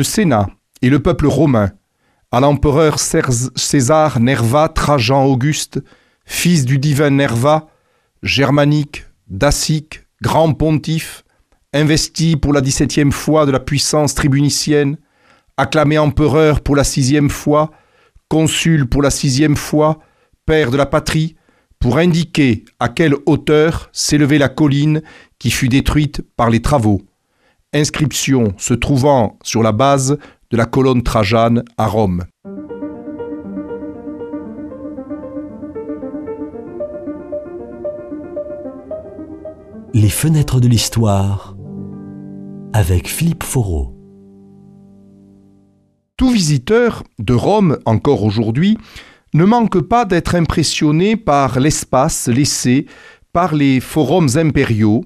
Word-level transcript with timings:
le 0.00 0.04
Sénat 0.04 0.48
et 0.80 0.88
le 0.88 1.00
peuple 1.00 1.26
romain, 1.26 1.72
à 2.32 2.40
l'empereur 2.40 2.98
César 2.98 4.18
Nerva 4.18 4.70
Trajan 4.70 5.26
Auguste, 5.26 5.78
fils 6.24 6.64
du 6.64 6.78
divin 6.78 7.10
Nerva, 7.10 7.66
germanique, 8.22 9.04
dacique, 9.28 10.06
grand 10.22 10.54
pontife, 10.54 11.22
investi 11.74 12.36
pour 12.36 12.54
la 12.54 12.62
dix-septième 12.62 13.12
fois 13.12 13.44
de 13.44 13.50
la 13.50 13.60
puissance 13.60 14.14
tribunicienne, 14.14 14.96
acclamé 15.58 15.98
empereur 15.98 16.62
pour 16.62 16.76
la 16.76 16.84
sixième 16.84 17.28
fois, 17.28 17.70
consul 18.28 18.88
pour 18.88 19.02
la 19.02 19.10
sixième 19.10 19.56
fois, 19.56 19.98
père 20.46 20.70
de 20.70 20.78
la 20.78 20.86
patrie, 20.86 21.36
pour 21.78 21.98
indiquer 21.98 22.64
à 22.78 22.88
quelle 22.88 23.16
hauteur 23.26 23.90
s'élevait 23.92 24.38
la 24.38 24.48
colline 24.48 25.02
qui 25.38 25.50
fut 25.50 25.68
détruite 25.68 26.22
par 26.38 26.48
les 26.48 26.62
travaux. 26.62 27.02
Inscription 27.72 28.52
se 28.56 28.74
trouvant 28.74 29.38
sur 29.44 29.62
la 29.62 29.70
base 29.70 30.18
de 30.50 30.56
la 30.56 30.66
colonne 30.66 31.04
Trajane 31.04 31.62
à 31.78 31.86
Rome. 31.86 32.24
Les 39.94 40.08
fenêtres 40.08 40.58
de 40.58 40.66
l'histoire 40.66 41.56
avec 42.72 43.06
Philippe 43.06 43.44
Foreau. 43.44 43.94
Tout 46.16 46.30
visiteur 46.30 47.04
de 47.20 47.34
Rome, 47.34 47.78
encore 47.84 48.24
aujourd'hui, 48.24 48.78
ne 49.32 49.44
manque 49.44 49.80
pas 49.80 50.04
d'être 50.04 50.34
impressionné 50.34 51.14
par 51.14 51.60
l'espace 51.60 52.26
laissé 52.26 52.86
par 53.32 53.54
les 53.54 53.78
forums 53.78 54.30
impériaux, 54.34 55.04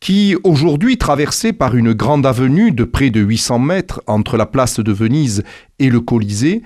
qui, 0.00 0.36
aujourd'hui 0.44 0.98
traversés 0.98 1.52
par 1.52 1.74
une 1.74 1.92
grande 1.92 2.26
avenue 2.26 2.72
de 2.72 2.84
près 2.84 3.10
de 3.10 3.20
800 3.20 3.58
mètres 3.58 4.02
entre 4.06 4.36
la 4.36 4.46
place 4.46 4.80
de 4.80 4.92
Venise 4.92 5.42
et 5.78 5.88
le 5.88 6.00
Colisée, 6.00 6.62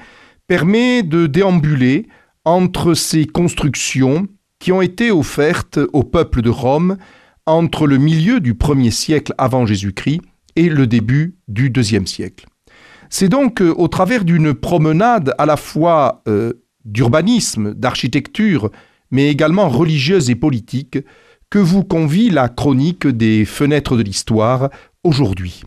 permet 0.47 1.03
de 1.03 1.27
déambuler 1.27 2.09
entre 2.45 2.95
ces 2.95 3.27
constructions 3.27 4.27
qui 4.59 4.73
ont 4.73 4.83
été 4.83 5.11
offertes 5.11 5.79
au 5.93 6.03
peuple 6.03 6.43
de 6.43 6.51
Rome 6.51 6.97
entre 7.47 7.87
le 7.87 7.99
milieu 7.99 8.41
du 8.41 8.55
1er 8.55 8.91
siècle 8.91 9.35
avant 9.39 9.67
Jésus-Christ 9.67 10.21
et 10.57 10.69
le 10.69 10.87
début 10.87 11.37
du 11.49 11.71
deuxième 11.71 12.07
siècle. 12.07 12.47
C'est 13.09 13.29
donc 13.29 13.61
euh, 13.61 13.75
au 13.77 13.89
travers 13.89 14.25
d'une 14.25 14.55
promenade 14.55 15.35
à 15.39 15.47
la 15.47 15.57
fois 15.57 16.23
euh, 16.29 16.53
d'urbanisme, 16.85 17.75
d'architecture, 17.75 18.71
mais 19.11 19.29
également 19.29 19.69
religieuse 19.69 20.31
et 20.31 20.37
politique, 20.37 20.99
que 21.51 21.59
vous 21.59 21.85
convie 21.85 22.31
la 22.31 22.49
chronique 22.49 23.07
des 23.07 23.45
fenêtres 23.45 23.97
de 23.97 24.03
l'histoire 24.03 24.71
aujourd'hui. 25.03 25.63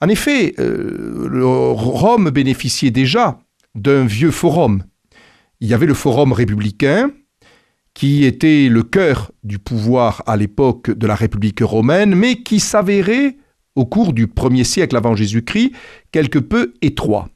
En 0.00 0.08
effet, 0.08 0.54
euh, 0.60 1.72
Rome 1.72 2.30
bénéficiait 2.30 2.92
déjà 2.92 3.40
d'un 3.74 4.04
vieux 4.04 4.30
forum. 4.30 4.84
Il 5.60 5.68
y 5.68 5.74
avait 5.74 5.86
le 5.86 5.94
forum 5.94 6.32
républicain, 6.32 7.10
qui 7.94 8.24
était 8.24 8.68
le 8.68 8.84
cœur 8.84 9.32
du 9.42 9.58
pouvoir 9.58 10.22
à 10.26 10.36
l'époque 10.36 10.90
de 10.92 11.06
la 11.08 11.16
République 11.16 11.60
romaine, 11.60 12.14
mais 12.14 12.36
qui 12.36 12.60
s'avérait, 12.60 13.36
au 13.74 13.86
cours 13.86 14.12
du 14.12 14.28
premier 14.28 14.62
siècle 14.62 14.96
avant 14.96 15.16
Jésus-Christ, 15.16 15.72
quelque 16.12 16.38
peu 16.38 16.74
étroit. 16.80 17.28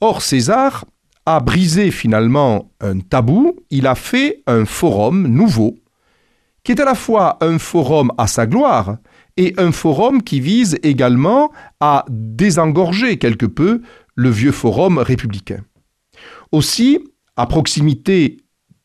Or, 0.00 0.22
César 0.22 0.86
a 1.26 1.40
brisé 1.40 1.90
finalement 1.90 2.70
un 2.80 3.00
tabou, 3.00 3.56
il 3.70 3.86
a 3.86 3.94
fait 3.94 4.42
un 4.46 4.64
forum 4.64 5.26
nouveau, 5.26 5.76
qui 6.66 6.72
est 6.72 6.80
à 6.80 6.84
la 6.84 6.96
fois 6.96 7.38
un 7.42 7.60
forum 7.60 8.10
à 8.18 8.26
sa 8.26 8.44
gloire 8.44 8.96
et 9.36 9.54
un 9.56 9.70
forum 9.70 10.20
qui 10.20 10.40
vise 10.40 10.76
également 10.82 11.52
à 11.78 12.04
désengorger 12.08 13.18
quelque 13.18 13.46
peu 13.46 13.82
le 14.16 14.30
vieux 14.30 14.50
forum 14.50 14.98
républicain. 14.98 15.64
Aussi, 16.50 16.98
à 17.36 17.46
proximité 17.46 18.38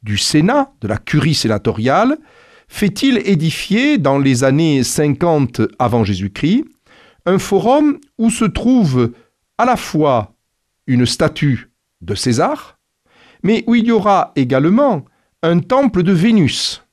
du 0.04 0.20
Sénat, 0.20 0.74
de 0.82 0.88
la 0.88 0.98
curie 0.98 1.34
sénatoriale, 1.34 2.19
fait-il 2.68 3.18
édifier 3.28 3.98
dans 3.98 4.19
les 4.19 4.44
années 4.44 4.84
50 4.84 5.62
avant 5.80 6.03
Jésus-Christ 6.03 6.66
un 7.25 7.40
forum 7.40 7.98
où 8.19 8.30
se 8.30 8.46
trouve 8.46 9.12
à 9.58 9.66
la 9.66 9.75
fois 9.75 10.36
une 10.86 11.08
statue 11.08 11.72
de 12.02 12.13
César, 12.13 12.78
mais 13.42 13.63
où 13.66 13.74
il 13.74 13.86
y 13.86 13.92
aura 13.92 14.34
également 14.36 15.03
un 15.42 15.58
temple 15.58 16.03
de 16.03 16.12
Vénus. 16.12 16.84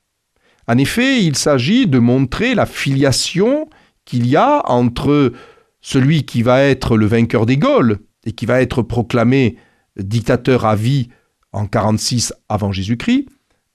En 0.69 0.77
effet, 0.77 1.23
il 1.23 1.35
s'agit 1.35 1.87
de 1.87 1.97
montrer 1.97 2.53
la 2.53 2.67
filiation 2.67 3.67
qu'il 4.05 4.27
y 4.27 4.35
a 4.35 4.61
entre 4.69 5.33
celui 5.81 6.25
qui 6.25 6.43
va 6.43 6.61
être 6.61 6.95
le 6.95 7.07
vainqueur 7.07 7.47
des 7.47 7.57
Gaules 7.57 7.97
et 8.23 8.33
qui 8.33 8.45
va 8.45 8.61
être 8.61 8.83
proclamé 8.83 9.57
dictateur 9.97 10.67
à 10.67 10.75
vie 10.75 11.09
en 11.53 11.65
46 11.65 12.35
avant 12.49 12.71
Jésus-Christ, 12.71 13.25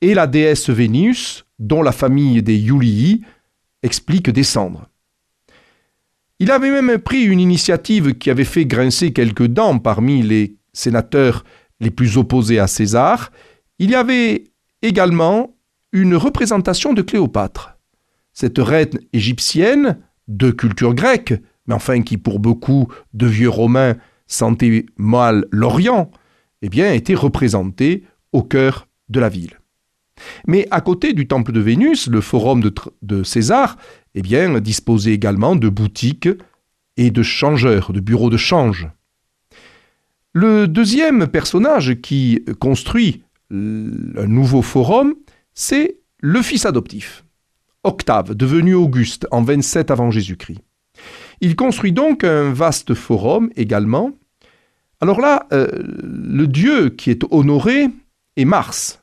et 0.02 0.14
la 0.14 0.28
déesse 0.28 0.70
Vénus, 0.70 1.44
dont 1.58 1.82
la 1.82 1.90
famille 1.90 2.44
des 2.44 2.56
Iulii 2.56 3.22
explique 3.82 4.30
descendre. 4.30 4.88
Il 6.38 6.52
avait 6.52 6.70
même 6.70 7.00
pris 7.00 7.24
une 7.24 7.40
initiative 7.40 8.14
qui 8.14 8.30
avait 8.30 8.44
fait 8.44 8.66
grincer 8.66 9.12
quelques 9.12 9.48
dents 9.48 9.80
parmi 9.80 10.22
les 10.22 10.54
sénateurs 10.72 11.44
les 11.80 11.90
plus 11.90 12.18
opposés 12.18 12.60
à 12.60 12.68
César. 12.68 13.32
Il 13.80 13.90
y 13.90 13.96
avait 13.96 14.44
également 14.80 15.53
une 15.94 16.16
représentation 16.16 16.92
de 16.92 17.02
Cléopâtre. 17.02 17.78
Cette 18.32 18.58
reine 18.58 18.98
égyptienne, 19.12 19.98
de 20.26 20.50
culture 20.50 20.92
grecque, 20.92 21.34
mais 21.66 21.74
enfin 21.74 22.02
qui 22.02 22.18
pour 22.18 22.40
beaucoup 22.40 22.88
de 23.14 23.26
vieux 23.26 23.48
Romains 23.48 23.94
sentait 24.26 24.86
mal 24.96 25.46
l'Orient, 25.52 26.10
eh 26.62 26.96
était 26.96 27.14
représenté 27.14 28.04
au 28.32 28.42
cœur 28.42 28.88
de 29.08 29.20
la 29.20 29.28
ville. 29.28 29.60
Mais 30.48 30.66
à 30.72 30.80
côté 30.80 31.12
du 31.12 31.28
temple 31.28 31.52
de 31.52 31.60
Vénus, 31.60 32.08
le 32.08 32.20
forum 32.20 32.60
de, 33.02 33.22
César 33.22 33.76
eh 34.16 34.60
disposait 34.60 35.12
également 35.12 35.54
de 35.54 35.68
boutiques 35.68 36.28
et 36.96 37.12
de 37.12 37.22
changeurs, 37.22 37.92
de 37.92 38.00
bureaux 38.00 38.30
de 38.30 38.36
change. 38.36 38.88
Le 40.32 40.66
deuxième 40.66 41.28
personnage 41.28 41.94
qui 42.00 42.44
construit 42.58 43.22
un 43.52 44.26
nouveau 44.26 44.62
forum, 44.62 45.14
c'est 45.54 45.98
le 46.18 46.42
fils 46.42 46.66
adoptif, 46.66 47.24
Octave, 47.82 48.34
devenu 48.34 48.74
Auguste 48.74 49.26
en 49.30 49.42
27 49.42 49.90
avant 49.90 50.10
Jésus-Christ. 50.10 50.60
Il 51.40 51.56
construit 51.56 51.92
donc 51.92 52.24
un 52.24 52.52
vaste 52.52 52.94
forum 52.94 53.50
également, 53.56 54.12
alors 55.00 55.20
là, 55.20 55.46
euh, 55.52 55.68
le 56.02 56.46
dieu 56.46 56.88
qui 56.88 57.10
est 57.10 57.24
honoré 57.30 57.88
est 58.36 58.44
Mars. 58.46 59.02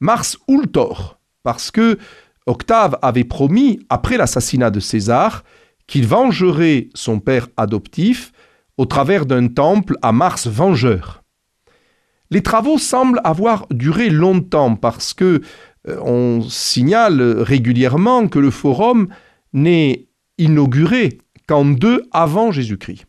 Mars 0.00 0.38
Ultor, 0.48 1.20
parce 1.42 1.70
que 1.70 1.98
Octave 2.46 2.98
avait 3.02 3.24
promis, 3.24 3.78
après 3.90 4.16
l'assassinat 4.16 4.70
de 4.70 4.80
César, 4.80 5.44
qu'il 5.86 6.06
vengerait 6.06 6.88
son 6.94 7.20
père 7.20 7.48
adoptif 7.58 8.32
au 8.78 8.86
travers 8.86 9.26
d'un 9.26 9.48
temple 9.48 9.96
à 10.00 10.12
Mars 10.12 10.46
vengeur. 10.46 11.22
Les 12.30 12.42
travaux 12.42 12.78
semblent 12.78 13.20
avoir 13.22 13.66
duré 13.70 14.08
longtemps 14.08 14.74
parce 14.74 15.12
que 15.12 15.42
on 15.86 16.42
signale 16.48 17.20
régulièrement 17.40 18.28
que 18.28 18.38
le 18.38 18.50
forum 18.50 19.08
n'est 19.52 20.06
inauguré 20.38 21.18
qu'en 21.46 21.64
deux 21.64 22.02
avant 22.12 22.52
Jésus-Christ. 22.52 23.06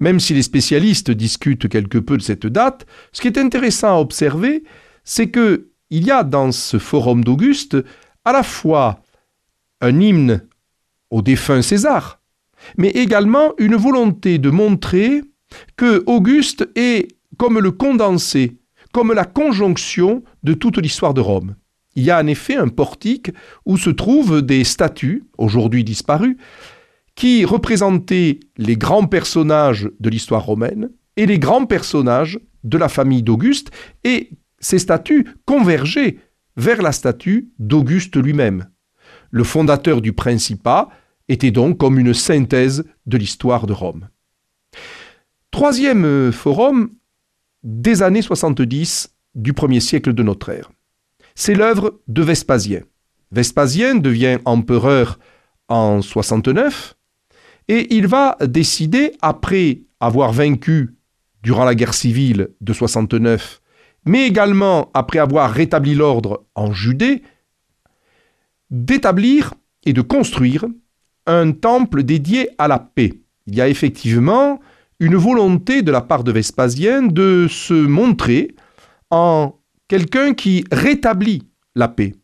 Même 0.00 0.20
si 0.20 0.34
les 0.34 0.42
spécialistes 0.42 1.10
discutent 1.10 1.68
quelque 1.68 1.98
peu 1.98 2.16
de 2.16 2.22
cette 2.22 2.46
date, 2.46 2.86
ce 3.12 3.20
qui 3.20 3.26
est 3.26 3.38
intéressant 3.38 3.96
à 3.96 4.00
observer, 4.00 4.64
c'est 5.04 5.30
que 5.30 5.70
il 5.90 6.06
y 6.06 6.10
a 6.10 6.24
dans 6.24 6.50
ce 6.52 6.78
forum 6.78 7.22
d'Auguste 7.22 7.76
à 8.24 8.32
la 8.32 8.42
fois 8.42 9.00
un 9.80 10.00
hymne 10.00 10.46
au 11.10 11.22
défunt 11.22 11.62
César, 11.62 12.20
mais 12.78 12.88
également 12.88 13.52
une 13.58 13.76
volonté 13.76 14.38
de 14.38 14.50
montrer 14.50 15.22
que 15.76 16.02
Auguste 16.06 16.68
est 16.74 17.08
comme 17.36 17.58
le 17.58 17.70
condensé, 17.70 18.56
comme 18.92 19.12
la 19.12 19.24
conjonction 19.24 20.22
de 20.42 20.54
toute 20.54 20.78
l'histoire 20.78 21.14
de 21.14 21.20
Rome. 21.20 21.54
Il 21.96 22.04
y 22.04 22.10
a 22.10 22.18
en 22.18 22.26
effet 22.26 22.56
un 22.56 22.68
portique 22.68 23.30
où 23.66 23.76
se 23.76 23.90
trouvent 23.90 24.42
des 24.42 24.64
statues, 24.64 25.24
aujourd'hui 25.38 25.84
disparues, 25.84 26.36
qui 27.14 27.44
représentait 27.44 28.40
les 28.56 28.76
grands 28.76 29.06
personnages 29.06 29.88
de 30.00 30.10
l'histoire 30.10 30.44
romaine 30.44 30.90
et 31.16 31.26
les 31.26 31.38
grands 31.38 31.66
personnages 31.66 32.38
de 32.64 32.78
la 32.78 32.88
famille 32.88 33.22
d'Auguste, 33.22 33.70
et 34.02 34.30
ces 34.58 34.78
statues 34.78 35.26
convergeaient 35.44 36.18
vers 36.56 36.82
la 36.82 36.92
statue 36.92 37.50
d'Auguste 37.58 38.16
lui-même. 38.16 38.68
Le 39.30 39.44
fondateur 39.44 40.00
du 40.00 40.12
Principat 40.12 40.88
était 41.28 41.50
donc 41.50 41.78
comme 41.78 41.98
une 41.98 42.14
synthèse 42.14 42.84
de 43.06 43.16
l'histoire 43.16 43.66
de 43.66 43.72
Rome. 43.72 44.08
Troisième 45.50 46.32
forum 46.32 46.90
des 47.62 48.02
années 48.02 48.22
70 48.22 49.14
du 49.34 49.52
premier 49.52 49.80
siècle 49.80 50.12
de 50.12 50.22
notre 50.22 50.50
ère. 50.50 50.70
C'est 51.34 51.54
l'œuvre 51.54 52.00
de 52.06 52.22
Vespasien. 52.22 52.82
Vespasien 53.32 53.96
devient 53.96 54.38
empereur 54.44 55.18
en 55.68 56.00
69 56.00 56.94
et 57.68 57.94
il 57.94 58.06
va 58.06 58.36
décider, 58.40 59.12
après 59.20 59.82
avoir 59.98 60.32
vaincu 60.32 60.94
durant 61.42 61.64
la 61.64 61.74
guerre 61.74 61.94
civile 61.94 62.50
de 62.60 62.72
69, 62.72 63.60
mais 64.06 64.26
également 64.26 64.90
après 64.94 65.18
avoir 65.18 65.50
rétabli 65.50 65.94
l'ordre 65.94 66.44
en 66.54 66.72
Judée, 66.72 67.22
d'établir 68.70 69.54
et 69.84 69.92
de 69.92 70.02
construire 70.02 70.66
un 71.26 71.52
temple 71.52 72.02
dédié 72.02 72.50
à 72.58 72.68
la 72.68 72.78
paix. 72.78 73.12
Il 73.46 73.56
y 73.56 73.60
a 73.60 73.68
effectivement 73.68 74.60
une 75.00 75.16
volonté 75.16 75.82
de 75.82 75.90
la 75.90 76.00
part 76.00 76.22
de 76.22 76.32
Vespasien 76.32 77.02
de 77.02 77.46
se 77.48 77.74
montrer 77.74 78.54
en 79.10 79.54
quelqu'un 79.88 80.34
qui 80.34 80.64
rétablit 80.70 81.42
la 81.74 81.88
paix. 81.88 82.14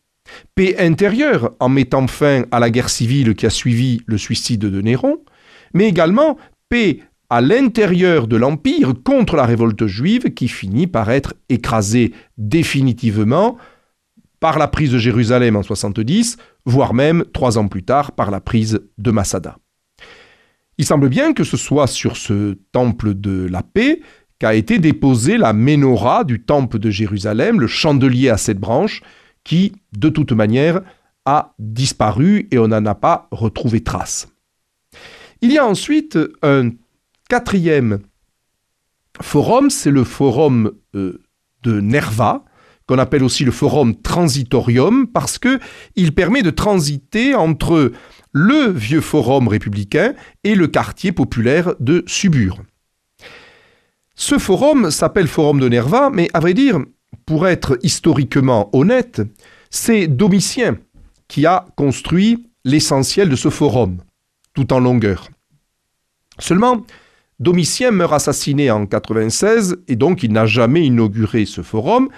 Paix 0.55 0.75
intérieure 0.79 1.51
en 1.59 1.69
mettant 1.69 2.07
fin 2.07 2.43
à 2.51 2.59
la 2.59 2.69
guerre 2.69 2.89
civile 2.89 3.35
qui 3.35 3.45
a 3.45 3.49
suivi 3.49 4.01
le 4.05 4.17
suicide 4.17 4.61
de 4.61 4.81
Néron, 4.81 5.23
mais 5.73 5.87
également 5.87 6.37
paix 6.69 6.99
à 7.29 7.41
l'intérieur 7.41 8.27
de 8.27 8.35
l'Empire 8.35 8.93
contre 9.03 9.35
la 9.35 9.45
révolte 9.45 9.87
juive 9.87 10.33
qui 10.33 10.47
finit 10.47 10.87
par 10.87 11.09
être 11.09 11.33
écrasée 11.49 12.13
définitivement 12.37 13.57
par 14.41 14.57
la 14.57 14.67
prise 14.67 14.91
de 14.91 14.97
Jérusalem 14.97 15.55
en 15.55 15.63
70, 15.63 16.37
voire 16.65 16.93
même 16.93 17.23
trois 17.31 17.57
ans 17.57 17.67
plus 17.67 17.83
tard 17.83 18.11
par 18.11 18.31
la 18.31 18.41
prise 18.41 18.81
de 18.97 19.11
Massada. 19.11 19.57
Il 20.77 20.85
semble 20.85 21.09
bien 21.09 21.33
que 21.33 21.43
ce 21.43 21.57
soit 21.57 21.87
sur 21.87 22.17
ce 22.17 22.57
temple 22.71 23.13
de 23.13 23.47
la 23.49 23.61
paix 23.61 24.01
qu'a 24.41 24.55
été 24.55 24.79
déposée 24.79 25.37
la 25.37 25.53
menorah 25.53 26.23
du 26.23 26.41
temple 26.41 26.79
de 26.79 26.89
Jérusalem, 26.89 27.59
le 27.59 27.67
chandelier 27.67 28.29
à 28.29 28.37
sept 28.37 28.57
branches, 28.57 29.03
qui, 29.43 29.73
de 29.95 30.09
toute 30.09 30.31
manière, 30.31 30.81
a 31.25 31.53
disparu 31.59 32.47
et 32.49 32.57
on 32.57 32.69
n'en 32.69 32.83
a 32.87 32.95
pas 32.95 33.27
retrouvé 33.29 33.81
trace. 33.81 34.29
Il 35.41 35.51
y 35.51 35.59
a 35.59 35.67
ensuite 35.67 36.17
un 36.41 36.71
quatrième 37.29 37.99
forum, 39.21 39.69
c'est 39.69 39.91
le 39.91 40.03
forum 40.03 40.71
euh, 40.95 41.21
de 41.61 41.79
Nerva, 41.79 42.43
qu'on 42.87 42.97
appelle 42.97 43.23
aussi 43.23 43.45
le 43.45 43.51
forum 43.51 43.95
transitorium, 44.01 45.05
parce 45.05 45.37
que 45.37 45.59
il 45.95 46.15
permet 46.15 46.41
de 46.41 46.49
transiter 46.49 47.35
entre 47.35 47.91
le 48.31 48.71
vieux 48.71 49.01
forum 49.01 49.47
républicain 49.47 50.15
et 50.43 50.55
le 50.55 50.65
quartier 50.65 51.11
populaire 51.11 51.75
de 51.79 52.03
Subur. 52.07 52.57
Ce 54.15 54.37
forum 54.37 54.91
s'appelle 54.91 55.27
Forum 55.27 55.59
de 55.59 55.69
Nerva, 55.69 56.09
mais 56.11 56.29
à 56.33 56.39
vrai 56.39 56.53
dire, 56.53 56.79
pour 57.25 57.47
être 57.47 57.77
historiquement 57.81 58.69
honnête, 58.73 59.21
c'est 59.69 60.07
Domitien 60.07 60.77
qui 61.27 61.45
a 61.45 61.65
construit 61.75 62.49
l'essentiel 62.65 63.29
de 63.29 63.35
ce 63.35 63.49
forum, 63.49 63.97
tout 64.53 64.73
en 64.73 64.79
longueur. 64.79 65.29
Seulement, 66.39 66.85
Domitien 67.39 67.91
meurt 67.91 68.13
assassiné 68.13 68.69
en 68.69 68.85
96 68.85 69.77
et 69.87 69.95
donc 69.95 70.23
il 70.23 70.31
n'a 70.31 70.45
jamais 70.45 70.85
inauguré 70.85 71.45
ce 71.45 71.61
forum, 71.61 72.09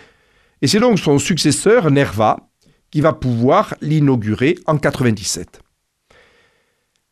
et 0.61 0.67
c'est 0.67 0.79
donc 0.79 0.99
son 0.99 1.19
successeur, 1.19 1.91
Nerva, 1.91 2.49
qui 2.89 3.01
va 3.01 3.13
pouvoir 3.13 3.75
l'inaugurer 3.81 4.57
en 4.65 4.77
97. 4.77 5.61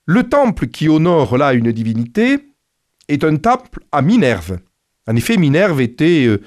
Le 0.06 0.24
temple 0.24 0.68
qui 0.68 0.90
honore 0.90 1.38
là 1.38 1.54
une 1.54 1.72
divinité 1.72 2.40
est 3.08 3.24
un 3.24 3.38
temple 3.38 3.82
à 3.92 4.02
Minerve. 4.02 4.60
En 5.12 5.16
effet, 5.18 5.36
Minerve 5.36 5.82
était 5.82 6.26
euh, 6.26 6.42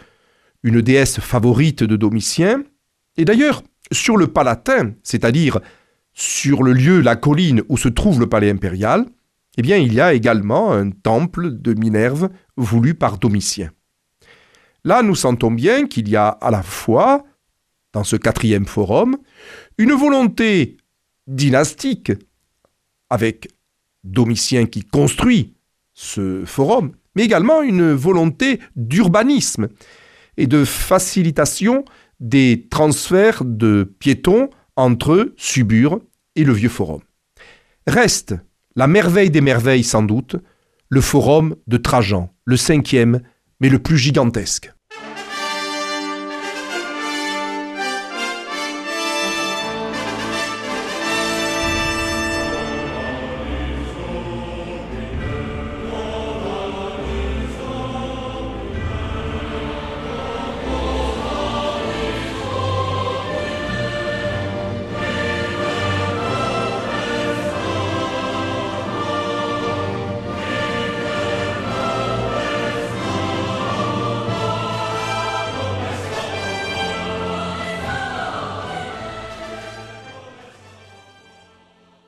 une 0.63 0.81
déesse 0.81 1.21
favorite 1.21 1.85
de 1.85 1.97
Domitien, 1.97 2.63
et 3.19 3.27
d'ailleurs, 3.27 3.63
sur 3.93 4.17
le 4.17 4.29
Palatin, 4.29 4.95
c'est-à-dire 5.03 5.61
sur 6.15 6.63
le 6.63 6.73
lieu, 6.73 7.03
la 7.03 7.15
colline 7.15 7.63
où 7.69 7.77
se 7.77 7.91
trouve 7.91 8.21
le 8.21 8.27
palais 8.27 8.51
impérial, 8.51 9.05
eh 9.59 9.63
bien, 9.63 9.77
il 9.77 9.93
y 9.93 10.01
a 10.01 10.15
également 10.15 10.73
un 10.73 10.91
temple 10.91 11.51
de 11.51 11.75
Minerve 11.75 12.31
voulu 12.57 12.95
par 12.95 13.19
Domitien. 13.19 13.71
Là, 14.83 15.03
nous 15.03 15.15
sentons 15.15 15.51
bien 15.51 15.87
qu'il 15.87 16.09
y 16.09 16.17
a 16.17 16.29
à 16.29 16.51
la 16.51 16.63
fois, 16.63 17.23
dans 17.93 18.03
ce 18.03 18.17
quatrième 18.17 18.65
forum, 18.65 19.19
une 19.77 19.93
volonté 19.93 20.79
dynastique, 21.27 22.13
avec 23.11 23.47
Domitien 24.05 24.65
qui 24.65 24.81
construit 24.85 25.53
ce 25.93 26.47
forum, 26.47 26.93
mais 27.15 27.25
également 27.25 27.63
une 27.63 27.93
volonté 27.93 28.61
d'urbanisme 28.77 29.69
et 30.37 30.47
de 30.47 30.65
facilitation 30.65 31.85
des 32.21 32.67
transferts 32.71 33.45
de 33.45 33.95
piétons 33.99 34.51
entre 34.77 35.33
Subur 35.37 36.01
et 36.37 36.45
le 36.45 36.53
vieux 36.53 36.69
forum. 36.69 37.01
Reste 37.87 38.35
la 38.77 38.87
merveille 38.87 39.31
des 39.31 39.41
merveilles 39.41 39.85
sans 39.85 40.03
doute, 40.03 40.37
le 40.89 41.01
forum 41.01 41.57
de 41.67 41.77
Trajan, 41.77 42.31
le 42.45 42.57
cinquième, 42.57 43.21
mais 43.61 43.69
le 43.69 43.79
plus 43.79 43.99
gigantesque. 43.99 44.73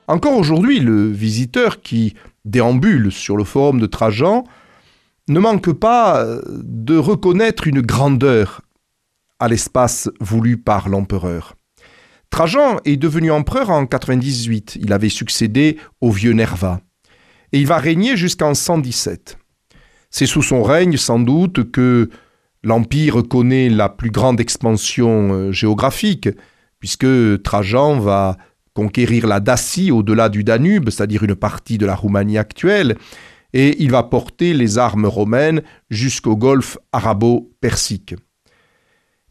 Encore 0.07 0.37
aujourd'hui, 0.37 0.79
le 0.79 1.11
visiteur 1.11 1.81
qui 1.81 2.15
déambule 2.45 3.11
sur 3.11 3.35
le 3.35 3.43
forum 3.43 3.79
de 3.81 3.87
Trajan 3.87 4.45
ne 5.27 5.39
manque 5.39 5.73
pas 5.73 6.23
euh, 6.23 6.41
de 6.47 6.97
reconnaître 6.97 7.67
une 7.67 7.81
grandeur 7.81 8.61
à 9.39 9.49
l'espace 9.49 10.09
voulu 10.21 10.57
par 10.57 10.87
l'empereur. 10.87 11.55
Trajan 12.29 12.77
est 12.85 12.95
devenu 12.95 13.31
empereur 13.31 13.69
en 13.69 13.85
98, 13.85 14.77
il 14.81 14.93
avait 14.93 15.09
succédé 15.09 15.77
au 15.99 16.11
vieux 16.11 16.33
Nerva, 16.33 16.79
et 17.51 17.59
il 17.59 17.67
va 17.67 17.77
régner 17.77 18.15
jusqu'en 18.15 18.53
117. 18.53 19.37
C'est 20.09 20.25
sous 20.25 20.41
son 20.41 20.63
règne 20.63 20.95
sans 20.95 21.19
doute 21.19 21.69
que 21.71 22.09
l'Empire 22.63 23.23
connaît 23.27 23.69
la 23.69 23.89
plus 23.89 24.11
grande 24.11 24.39
expansion 24.39 25.33
euh, 25.33 25.51
géographique, 25.51 26.29
puisque 26.79 27.07
Trajan 27.43 27.99
va 27.99 28.37
conquérir 28.77 29.25
la 29.25 29.39
Dacie 29.39 29.89
au-delà 29.89 30.29
du 30.29 30.43
Danube, 30.43 30.91
c'est-à-dire 30.91 31.23
une 31.23 31.33
partie 31.33 31.79
de 31.79 31.87
la 31.87 31.95
Roumanie 31.95 32.37
actuelle, 32.37 32.95
et 33.51 33.75
il 33.81 33.89
va 33.89 34.03
porter 34.03 34.53
les 34.53 34.77
armes 34.77 35.07
romaines 35.07 35.63
jusqu'au 35.89 36.35
golfe 36.35 36.77
arabo-persique. 36.91 38.13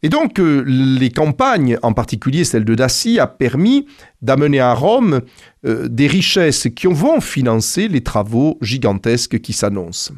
Et 0.03 0.09
donc 0.09 0.41
euh, 0.41 0.65
les 0.67 1.11
campagnes, 1.11 1.77
en 1.81 1.93
particulier 1.93 2.43
celle 2.43 2.65
de 2.65 2.75
Dacie, 2.75 3.19
a 3.19 3.27
permis 3.27 3.87
d'amener 4.21 4.59
à 4.59 4.73
Rome 4.73 5.21
euh, 5.65 5.87
des 5.87 6.07
richesses 6.07 6.67
qui 6.75 6.87
vont 6.87 7.21
financer 7.21 7.87
les 7.87 8.03
travaux 8.03 8.57
gigantesques 8.61 9.39
qui 9.39 9.53
s'annoncent. 9.53 10.11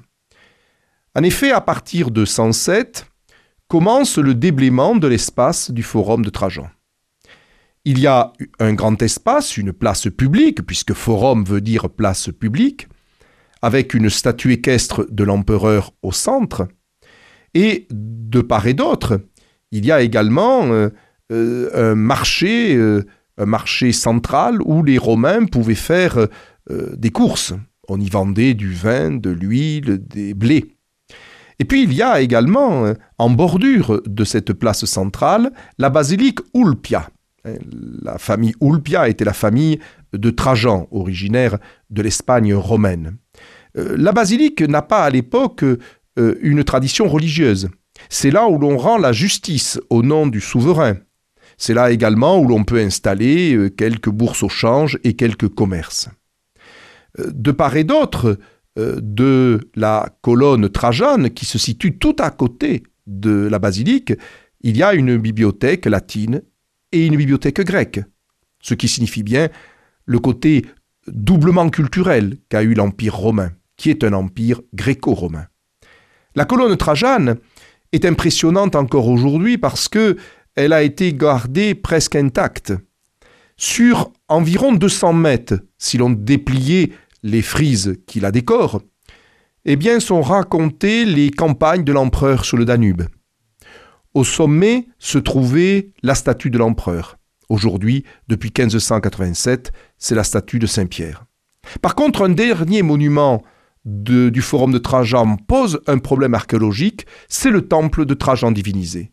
En 1.15 1.21
effet, 1.21 1.51
à 1.51 1.61
partir 1.61 2.09
de 2.09 2.25
107, 2.25 3.05
commence 3.67 4.17
le 4.17 4.33
déblaiement 4.33 4.95
de 4.95 5.07
l'espace 5.07 5.69
du 5.69 5.83
forum 5.83 6.25
de 6.25 6.31
Trajan. 6.31 6.67
Il 7.91 7.97
y 7.97 8.05
a 8.05 8.33
un 8.59 8.75
grand 8.75 9.01
espace, 9.01 9.57
une 9.57 9.73
place 9.73 10.09
publique, 10.15 10.63
puisque 10.63 10.93
forum 10.93 11.43
veut 11.43 11.59
dire 11.59 11.89
place 11.89 12.29
publique, 12.29 12.87
avec 13.63 13.95
une 13.95 14.11
statue 14.11 14.51
équestre 14.51 15.07
de 15.09 15.23
l'empereur 15.23 15.91
au 16.03 16.11
centre. 16.11 16.67
Et 17.55 17.87
de 17.89 18.41
part 18.41 18.67
et 18.67 18.75
d'autre, 18.75 19.21
il 19.71 19.87
y 19.87 19.91
a 19.91 20.03
également 20.03 20.67
euh, 20.67 20.89
euh, 21.31 21.91
un 21.91 21.95
marché, 21.95 22.75
euh, 22.75 23.07
un 23.39 23.47
marché 23.47 23.91
central 23.91 24.59
où 24.65 24.83
les 24.83 24.99
Romains 24.99 25.45
pouvaient 25.45 25.73
faire 25.73 26.27
des 26.69 27.09
courses. 27.09 27.53
On 27.87 27.99
y 27.99 28.07
vendait 28.07 28.53
du 28.53 28.71
vin, 28.71 29.09
de 29.09 29.31
l'huile, 29.31 29.97
des 29.97 30.35
blés. 30.35 30.75
Et 31.57 31.65
puis 31.65 31.81
il 31.81 31.93
y 31.93 32.03
a 32.03 32.21
également, 32.21 32.93
en 33.17 33.29
bordure 33.31 33.99
de 34.05 34.23
cette 34.25 34.53
place 34.53 34.85
centrale, 34.85 35.51
la 35.79 35.89
basilique 35.89 36.37
Ulpia, 36.53 37.09
la 37.43 38.17
famille 38.17 38.53
Ulpia 38.61 39.09
était 39.09 39.25
la 39.25 39.33
famille 39.33 39.79
de 40.13 40.29
Trajan, 40.29 40.87
originaire 40.91 41.57
de 41.89 42.01
l'Espagne 42.01 42.53
romaine. 42.53 43.17
Euh, 43.77 43.95
la 43.97 44.11
basilique 44.11 44.61
n'a 44.61 44.81
pas 44.81 45.03
à 45.03 45.09
l'époque 45.09 45.63
euh, 45.63 46.35
une 46.41 46.63
tradition 46.63 47.07
religieuse. 47.07 47.69
C'est 48.09 48.31
là 48.31 48.47
où 48.47 48.57
l'on 48.57 48.77
rend 48.77 48.97
la 48.97 49.11
justice 49.11 49.79
au 49.89 50.03
nom 50.03 50.27
du 50.27 50.41
souverain. 50.41 50.97
C'est 51.57 51.73
là 51.73 51.91
également 51.91 52.39
où 52.39 52.47
l'on 52.47 52.63
peut 52.63 52.79
installer 52.79 53.55
euh, 53.55 53.69
quelques 53.69 54.09
bourses 54.09 54.43
au 54.43 54.49
change 54.49 54.97
et 55.03 55.13
quelques 55.13 55.49
commerces. 55.49 56.09
De 57.17 57.51
part 57.51 57.75
et 57.75 57.83
d'autre, 57.83 58.37
de 58.77 59.59
la 59.75 60.09
colonne 60.21 60.69
Trajane, 60.69 61.31
qui 61.31 61.43
se 61.43 61.57
situe 61.57 61.97
tout 61.97 62.15
à 62.19 62.29
côté 62.29 62.83
de 63.07 63.47
la 63.49 63.57
basilique, 63.57 64.13
il 64.61 64.77
y 64.77 64.83
a 64.83 64.93
une 64.93 65.17
bibliothèque 65.17 65.87
latine 65.87 66.43
et 66.91 67.05
une 67.05 67.17
bibliothèque 67.17 67.61
grecque, 67.61 68.01
ce 68.61 68.73
qui 68.73 68.87
signifie 68.87 69.23
bien 69.23 69.49
le 70.05 70.19
côté 70.19 70.65
doublement 71.07 71.69
culturel 71.69 72.37
qu'a 72.49 72.63
eu 72.63 72.73
l'Empire 72.73 73.15
romain, 73.15 73.51
qui 73.77 73.89
est 73.89 74.03
un 74.03 74.13
empire 74.13 74.61
gréco-romain. 74.73 75.47
La 76.35 76.45
colonne 76.45 76.77
Trajane 76.77 77.37
est 77.91 78.05
impressionnante 78.05 78.75
encore 78.75 79.07
aujourd'hui 79.07 79.57
parce 79.57 79.87
que 79.87 80.17
elle 80.55 80.73
a 80.73 80.83
été 80.83 81.13
gardée 81.13 81.75
presque 81.75 82.15
intacte. 82.15 82.73
Sur 83.57 84.11
environ 84.27 84.73
200 84.73 85.13
mètres, 85.13 85.55
si 85.77 85.97
l'on 85.97 86.09
dépliait 86.09 86.91
les 87.23 87.41
frises 87.41 87.97
qui 88.07 88.19
la 88.19 88.31
décorent, 88.31 88.81
eh 89.65 89.75
bien 89.75 89.99
sont 89.99 90.21
racontées 90.21 91.05
les 91.05 91.31
campagnes 91.31 91.83
de 91.83 91.91
l'empereur 91.91 92.45
sur 92.45 92.57
le 92.57 92.65
Danube. 92.65 93.03
Au 94.13 94.23
sommet 94.23 94.87
se 94.97 95.17
trouvait 95.17 95.91
la 96.01 96.15
statue 96.15 96.49
de 96.49 96.57
l'empereur. 96.57 97.17
Aujourd'hui, 97.47 98.03
depuis 98.27 98.51
1587, 98.55 99.71
c'est 99.97 100.15
la 100.15 100.23
statue 100.23 100.59
de 100.59 100.67
Saint-Pierre. 100.67 101.25
Par 101.81 101.95
contre, 101.95 102.23
un 102.23 102.29
dernier 102.29 102.81
monument 102.81 103.43
du 103.85 104.41
forum 104.41 104.71
de 104.71 104.77
Trajan 104.77 105.37
pose 105.47 105.79
un 105.87 105.99
problème 105.99 106.33
archéologique, 106.33 107.05
c'est 107.27 107.51
le 107.51 107.67
temple 107.67 108.05
de 108.05 108.13
Trajan 108.13 108.51
divinisé. 108.51 109.11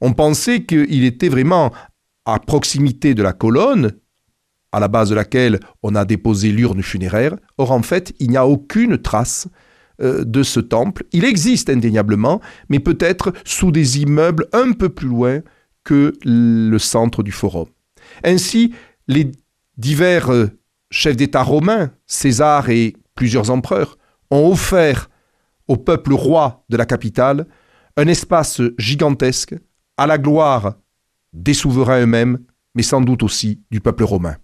On 0.00 0.12
pensait 0.12 0.64
qu'il 0.64 1.04
était 1.04 1.28
vraiment 1.28 1.72
à 2.24 2.38
proximité 2.38 3.14
de 3.14 3.22
la 3.22 3.32
colonne, 3.32 3.92
à 4.72 4.80
la 4.80 4.88
base 4.88 5.10
de 5.10 5.14
laquelle 5.14 5.60
on 5.82 5.94
a 5.94 6.04
déposé 6.04 6.50
l'urne 6.50 6.82
funéraire. 6.82 7.36
Or, 7.58 7.72
en 7.72 7.82
fait, 7.82 8.14
il 8.18 8.30
n'y 8.30 8.36
a 8.36 8.46
aucune 8.46 8.98
trace 8.98 9.48
euh, 10.02 10.24
de 10.24 10.42
ce 10.42 10.60
temple. 10.60 11.04
Il 11.12 11.24
existe 11.24 11.70
indéniablement, 11.70 12.40
mais 12.68 12.80
peut-être 12.80 13.32
sous 13.44 13.70
des 13.70 14.00
immeubles 14.00 14.46
un 14.52 14.72
peu 14.72 14.88
plus 14.88 15.08
loin 15.08 15.40
que 15.84 16.12
le 16.24 16.78
centre 16.78 17.22
du 17.22 17.32
forum. 17.32 17.66
Ainsi, 18.24 18.74
les 19.08 19.30
divers 19.76 20.32
euh, 20.32 20.48
chefs 20.90 21.16
d'État 21.16 21.42
romains, 21.42 21.90
César 22.06 22.70
et 22.70 22.94
plusieurs 23.14 23.50
empereurs, 23.50 23.98
ont 24.30 24.50
offert 24.50 25.10
au 25.68 25.76
peuple 25.76 26.12
roi 26.12 26.64
de 26.68 26.76
la 26.76 26.86
capitale 26.86 27.46
un 27.96 28.06
espace 28.06 28.60
gigantesque 28.78 29.54
à 29.96 30.06
la 30.06 30.18
gloire 30.18 30.74
des 31.32 31.54
souverains 31.54 32.02
eux-mêmes, 32.02 32.38
mais 32.74 32.82
sans 32.82 33.00
doute 33.00 33.22
aussi 33.22 33.62
du 33.70 33.80
peuple 33.80 34.04
romain. 34.04 34.36